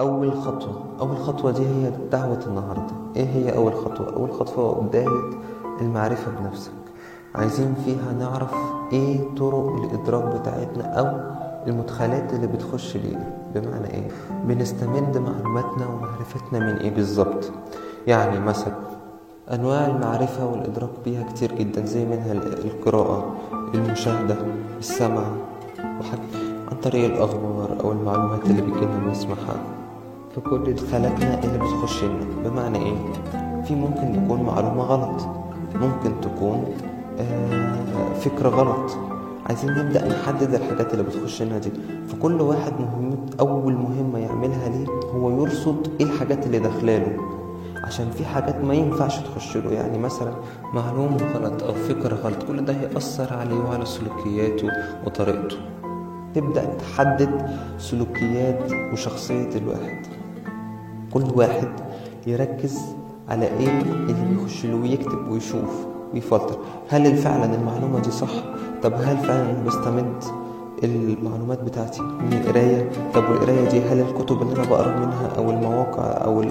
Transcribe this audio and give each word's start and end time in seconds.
أول 0.00 0.32
خطوة. 0.32 0.82
أول 1.00 1.16
خطوة 1.16 1.50
دي 1.50 1.66
هي 1.66 1.92
دعوة 2.12 2.40
النهاردة. 2.46 2.92
إيه 3.16 3.26
هي 3.26 3.56
أول 3.56 3.74
خطوة؟ 3.74 4.16
أول 4.16 4.32
خطوة 4.32 4.80
بداية 4.80 5.30
المعرفة 5.80 6.30
بنفسك. 6.40 6.72
عايزين 7.34 7.74
فيها 7.84 8.12
نعرف 8.18 8.54
إيه 8.92 9.34
طرق 9.36 9.72
الإدراك 9.84 10.40
بتاعتنا 10.40 10.84
أو 10.84 11.34
المدخلات 11.66 12.32
اللي 12.34 12.46
بتخش 12.46 12.96
لينا 12.96 13.30
بمعنى 13.54 13.86
إيه؟ 13.90 14.08
بنستمد 14.44 15.18
معلوماتنا 15.18 15.86
ومعرفتنا 15.86 16.58
من 16.58 16.76
إيه 16.76 16.94
بالظبط. 16.94 17.50
يعني 18.06 18.40
مثلا 18.40 18.74
أنواع 19.52 19.86
المعرفة 19.86 20.46
والإدراك 20.46 20.90
بيها 21.04 21.22
كتير 21.22 21.54
جدا 21.54 21.84
زي 21.86 22.04
منها 22.04 22.32
القراءة 22.32 23.34
المشاهدة 23.74 24.36
السمع 24.78 25.22
وحاجة 26.00 26.20
عن 26.70 26.76
طريق 26.82 27.04
الأخبار 27.04 27.80
أو 27.84 27.92
المعلومات 27.92 28.46
اللي 28.46 28.62
بيجينا 28.62 29.10
نسمعها 29.10 29.56
في 30.34 30.40
كل 30.40 30.74
دخلاتنا 30.74 31.44
اللي 31.44 31.58
بتخش 31.58 32.04
لنا. 32.04 32.48
بمعنى 32.48 32.78
إيه؟ 32.78 32.96
في 33.62 33.74
ممكن 33.74 34.24
يكون 34.24 34.42
معلومة 34.42 34.82
غلط. 34.82 35.26
ممكن 35.74 36.20
تكون 36.20 36.64
آه 37.20 38.12
فكرة 38.20 38.48
غلط. 38.48 38.90
عايزين 39.46 39.70
نبدأ 39.70 40.08
نحدد 40.08 40.54
الحاجات 40.54 40.92
اللي 40.92 41.04
بتخش 41.04 41.42
لنا 41.42 41.58
دي. 41.58 41.70
فكل 42.08 42.40
واحد 42.40 42.72
مهم 42.80 43.16
أول 43.40 43.72
مهمة 43.72 44.18
يعملها 44.18 44.68
ليه؟ 44.68 44.86
هو 45.14 45.30
يرصد 45.42 45.88
إيه 46.00 46.06
الحاجات 46.06 46.46
اللي 46.46 46.58
داخلاله 46.58 47.16
عشان 47.84 48.10
في 48.10 48.24
حاجات 48.24 48.64
ما 48.64 48.74
ينفعش 48.74 49.18
تخش 49.18 49.56
له. 49.56 49.70
يعني 49.72 49.98
مثلا 49.98 50.32
معلومة 50.72 51.16
غلط 51.34 51.62
أو 51.62 51.72
فكرة 51.72 52.14
غلط 52.14 52.42
كل 52.48 52.64
ده 52.64 52.72
هيأثر 52.72 53.34
عليه 53.34 53.56
وعلى 53.56 53.84
سلوكياته 53.86 54.68
وطريقته. 55.06 55.56
تبدأ 56.34 56.64
تحدد 56.64 57.48
سلوكيات 57.78 58.72
وشخصية 58.92 59.48
الواحد. 59.56 60.06
كل 61.14 61.24
واحد 61.34 61.68
يركز 62.26 62.78
على 63.28 63.46
إيه 63.46 63.80
اللي 63.80 64.14
بيخش 64.30 64.66
له 64.66 64.76
ويكتب 64.76 65.28
ويشوف 65.30 65.86
ويفلتر. 66.14 66.56
هل 66.88 67.16
فعلا 67.16 67.54
المعلومة 67.54 67.98
دي 68.00 68.10
صح؟ 68.10 68.30
طب 68.82 68.92
هل 68.94 69.16
فعلا 69.18 69.50
أنا 69.50 69.64
بستمد 69.66 70.24
المعلومات 70.84 71.62
بتاعتي 71.62 72.02
من 72.02 72.32
القراية؟ 72.32 72.90
طب 73.14 73.28
والقراية 73.30 73.68
دي 73.68 73.80
هل 73.80 74.00
الكتب 74.00 74.42
اللي 74.42 74.54
أنا 74.56 74.70
بقرأ 74.70 74.98
منها 74.98 75.28
أو 75.38 75.50
المواقع 75.50 76.02
أو 76.24 76.44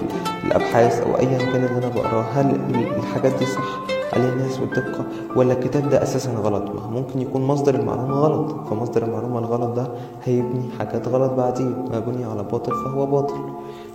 الأبحاث 0.44 1.00
أو 1.02 1.16
أيا 1.18 1.38
كان 1.38 1.64
اللي 1.64 1.78
أنا 1.78 1.88
بقراه 1.88 2.22
هل 2.22 2.60
الحاجات 2.98 3.32
دي 3.38 3.46
صح 3.46 3.80
عليه 4.12 4.28
الناس 4.28 4.60
والدقة؟ 4.60 5.04
ولا 5.36 5.52
الكتاب 5.52 5.88
ده 5.90 6.02
أساسا 6.02 6.30
غلط؟ 6.32 6.62
ما 6.62 6.86
ممكن 6.90 7.20
يكون 7.20 7.42
مصدر 7.42 7.74
المعلومة 7.74 8.14
غلط. 8.14 8.68
فمصدر 8.70 9.02
المعلومة 9.04 9.38
الغلط 9.38 9.70
ده 9.76 9.88
هيبني 10.24 10.62
حاجات 10.78 11.08
غلط 11.08 11.32
بعدين. 11.32 11.84
ما 11.92 11.98
بني 12.00 12.24
على 12.24 12.42
باطل 12.42 12.72
فهو 12.84 13.06
باطل. 13.06 13.34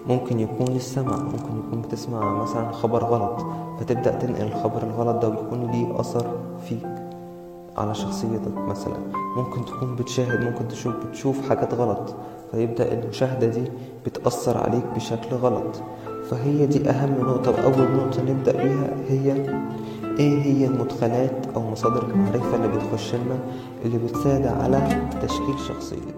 ممكن 0.08 0.40
يكون 0.40 0.68
السمع 0.68 1.18
ممكن 1.18 1.60
يكون 1.68 1.82
بتسمع 1.82 2.42
مثلا 2.44 2.72
خبر 2.72 3.04
غلط 3.04 3.46
فتبدأ 3.80 4.12
تنقل 4.12 4.42
الخبر 4.48 4.84
الغلط 4.84 5.22
ده 5.22 5.30
ويكون 5.30 5.72
ليه 5.72 6.00
أثر 6.00 6.26
فيك 6.70 6.88
على 7.78 7.96
شخصيتك 7.96 8.58
مثلا. 8.58 8.98
ممكن 9.38 9.66
تكون 9.66 9.96
بتشاهد 9.96 10.44
ممكن 10.44 10.68
تشوف 10.68 10.94
بتشوف 10.96 11.50
حاجات 11.50 11.74
غلط 11.74 12.16
فيبدأ 12.52 12.94
المشاهدة 12.94 13.48
دي 13.48 13.64
بتأثر 14.06 14.58
عليك 14.58 14.84
بشكل 14.96 15.36
غلط. 15.36 15.82
فهي 16.30 16.66
دي 16.66 16.90
أهم 16.90 17.16
نقطة 17.22 17.52
وأول 17.52 17.92
نقطة 17.92 18.22
نبدأ 18.22 18.52
بيها 18.52 18.90
هي 19.10 19.32
إيه 20.20 20.42
هي 20.42 20.66
المدخلات 20.66 21.46
أو 21.56 21.72
مصادر 21.72 22.04
المعرفة 22.04 22.56
اللي 22.56 22.68
بتخش 22.68 23.16
لنا 23.16 23.40
اللي 23.86 23.98
بتساعد 23.98 24.48
على 24.48 25.08
تشكيل 25.22 25.60
شخصيتنا 25.68 26.14